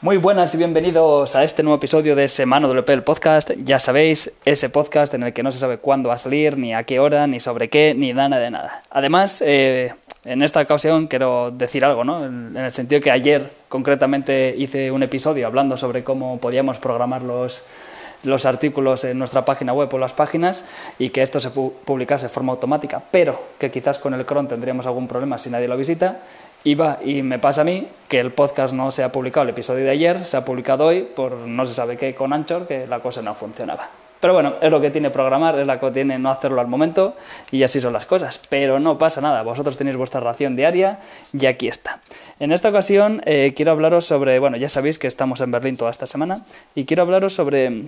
[0.00, 3.50] Muy buenas y bienvenidos a este nuevo episodio de Semana WP el podcast.
[3.56, 6.72] Ya sabéis, ese podcast en el que no se sabe cuándo va a salir, ni
[6.72, 8.84] a qué hora, ni sobre qué, ni nada de nada.
[8.90, 9.92] Además, eh,
[10.24, 12.24] en esta ocasión quiero decir algo, ¿no?
[12.24, 17.64] En, el sentido que ayer concretamente hice un episodio hablando sobre cómo podíamos programar los,
[18.22, 20.64] los artículos en nuestra página web o las páginas
[21.00, 24.86] y que esto se publicase de forma automática, pero que quizás con el cron tendríamos
[24.86, 26.20] algún problema si nadie lo visita
[26.62, 29.50] y va, y me pasa a mí que el podcast no se ha publicado el
[29.50, 32.86] episodio de ayer, se ha publicado hoy por no se sabe qué con Anchor, que
[32.86, 33.88] la cosa no funcionaba.
[34.20, 37.14] Pero bueno, es lo que tiene programar, es lo que tiene no hacerlo al momento
[37.50, 38.40] y así son las cosas.
[38.48, 40.98] Pero no pasa nada, vosotros tenéis vuestra ración diaria
[41.32, 42.00] y aquí está.
[42.40, 45.90] En esta ocasión eh, quiero hablaros sobre, bueno, ya sabéis que estamos en Berlín toda
[45.90, 47.84] esta semana y quiero hablaros sobre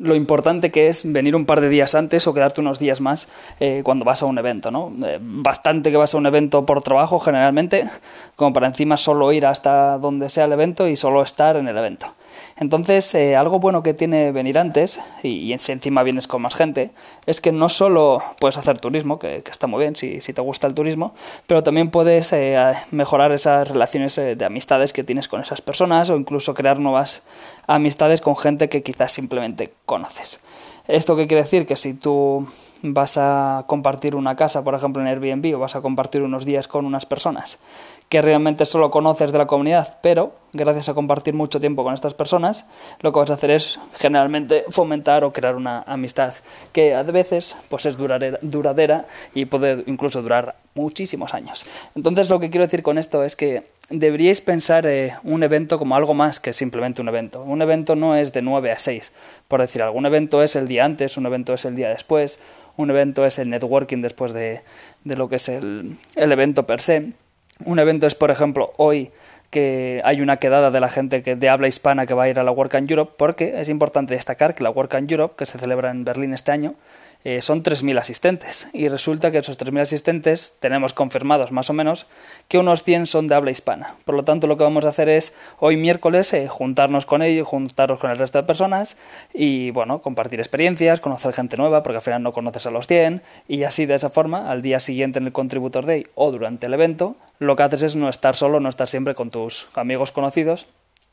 [0.00, 3.28] lo importante que es venir un par de días antes o quedarte unos días más
[3.60, 4.92] eh, cuando vas a un evento, ¿no?
[5.04, 7.88] Eh, bastante que vas a un evento por trabajo generalmente,
[8.34, 11.76] como para encima solo ir hasta donde sea el evento y solo estar en el
[11.76, 12.14] evento.
[12.56, 16.90] Entonces, eh, algo bueno que tiene venir antes, y, si encima vienes con más gente,
[17.26, 20.74] es que no solo puedes hacer turismo, que, está muy bien si, te gusta el
[20.74, 21.14] turismo,
[21.46, 26.10] pero también puedes eh, mejorar esas relaciones eh, de amistades que tienes con esas personas
[26.10, 27.24] o incluso crear nuevas
[27.66, 30.40] amistades con gente que quizás simplemente conoces.
[30.86, 31.66] ¿Esto qué quiere decir?
[31.66, 32.46] Que si tú
[32.82, 36.68] vas a compartir una casa, por ejemplo, en Airbnb, o vas a compartir unos días
[36.68, 37.58] con unas personas
[38.10, 42.12] que realmente solo conoces de la comunidad, pero gracias a compartir mucho tiempo con estas
[42.12, 42.66] personas,
[43.02, 46.34] lo que vas a hacer es generalmente fomentar o crear una amistad
[46.72, 51.64] que a veces pues es duradera y puede incluso durar muchísimos años.
[51.94, 55.96] Entonces lo que quiero decir con esto es que deberíais pensar eh, un evento como
[55.96, 57.42] algo más que simplemente un evento.
[57.42, 59.12] Un evento no es de 9 a 6,
[59.48, 59.98] por decir algo.
[59.98, 62.38] Un evento es el día antes, un evento es el día después,
[62.76, 64.62] un evento es el networking después de,
[65.04, 67.12] lo que es el, el evento per se.
[67.64, 69.10] Un evento es, por ejemplo, hoy
[69.50, 72.38] que hay una quedada de la gente que de habla hispana que va a ir
[72.38, 75.44] a la Work in Europe, porque es importante destacar que la Work in Europe, que
[75.44, 76.74] se celebra en Berlín este año,
[77.22, 78.68] eh, son 3.000 asistentes.
[78.72, 82.06] Y resulta que esos 3.000 asistentes tenemos confirmados más o menos
[82.48, 83.96] que unos 100 son de habla hispana.
[84.04, 87.46] Por lo tanto, lo que vamos a hacer es hoy miércoles eh, juntarnos con ellos,
[87.46, 88.96] juntarnos con el resto de personas
[89.34, 93.22] y, bueno, compartir experiencias, conocer gente nueva, porque al final no conoces a los 100
[93.48, 96.74] y así de esa forma, al día siguiente en el Contributor Day o durante el
[96.74, 100.68] evento, lo que haces es no estar solo, no estar siempre con tus amigos conocidos,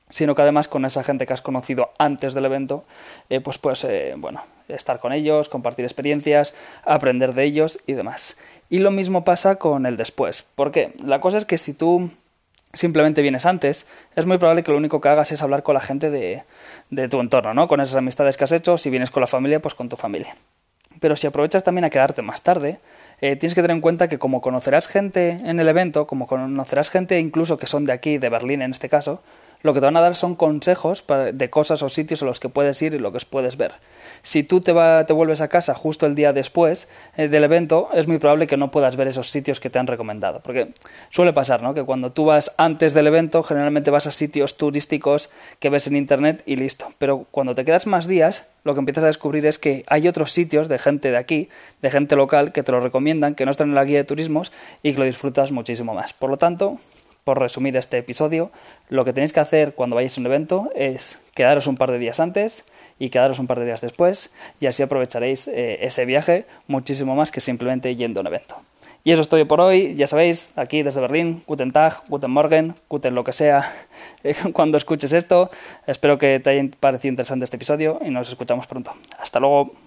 [0.10, 2.86] sino que además con esa gente que has conocido antes del evento,
[3.30, 3.86] eh, pues pues
[4.18, 6.54] bueno, estar con ellos, compartir experiencias,
[6.86, 8.38] aprender de ellos y demás.
[8.70, 10.46] Y lo mismo pasa con el después.
[10.56, 12.10] porque La cosa es que si tú
[12.74, 13.86] simplemente vienes antes,
[14.16, 16.44] es muy probable que lo único que hagas es hablar con la gente de,
[16.90, 17.68] de tu entorno, ¿no?
[17.68, 20.36] Con esas amistades que has hecho, si vienes con la familia, pues con tu familia.
[21.00, 22.80] Pero si aprovechas también a quedarte más tarde,
[23.22, 26.90] eh, tienes que tener en cuenta que como conocerás gente en el evento, como conocerás
[26.90, 29.22] gente incluso que son de aquí, de Berlín en este caso,
[29.62, 31.04] lo que te van a dar son consejos
[31.34, 33.74] de cosas o sitios a los que puedes ir y lo que puedes ver.
[34.22, 34.74] Si tú te,
[35.06, 38.58] te vuelves a casa justo el día después eh, del evento, es muy probable que
[38.58, 40.42] no puedas ver esos sitios que te han recomendado.
[40.42, 40.74] Porque
[41.10, 41.74] suele pasar, ¿no?
[41.74, 45.30] Que cuando tú vas antes del evento, generalmente vas a sitios turísticos
[45.60, 46.94] que ves en internet y listo.
[46.98, 50.32] Pero cuando te quedas más días, lo que empiezas a descubrir es que hay otros
[50.32, 51.50] sitios de gente de aquí,
[51.82, 54.52] de gente local, que te lo recomiendan, que no están en la guía de turismos
[54.84, 56.14] y que lo disfrutas muchísimo más.
[56.14, 56.80] Por lo tanto,
[57.28, 58.52] por resumir este episodio,
[58.88, 62.00] lo que tenéis que hacer cuando vayáis a un evento es quedaros un par de
[62.00, 62.64] días antes
[63.00, 67.30] y quedaros un par de días después y así aprovecharéis eh, ese viaje muchísimo más
[67.30, 68.62] que simplemente yendo a un evento.
[69.04, 72.76] Y eso es todo por hoy, ya sabéis, aquí desde Berlín, Guten Tag, Guten Morgen,
[72.88, 73.76] Guten lo que sea,
[74.54, 75.52] cuando escuches esto.
[75.86, 78.94] Espero que te haya parecido interesante este episodio y nos escuchamos pronto.
[79.20, 79.87] Hasta luego.